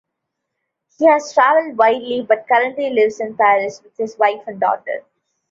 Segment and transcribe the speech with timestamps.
[0.97, 5.03] He has travelled widely but currently lives in Paris with his wife and daughter.